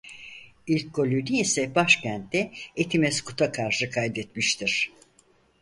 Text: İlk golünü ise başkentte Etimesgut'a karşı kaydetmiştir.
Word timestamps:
İlk 0.67 0.95
golünü 0.95 1.35
ise 1.37 1.75
başkentte 1.75 2.51
Etimesgut'a 2.75 3.51
karşı 3.51 3.89
kaydetmiştir. 3.91 4.91